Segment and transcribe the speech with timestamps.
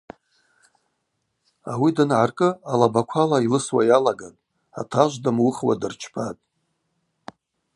[1.71, 4.39] Ари дангӏаркӏы алабаквала йлысуа йалагатӏ,
[4.79, 6.43] атажв дамуыхуа дырчпатӏ.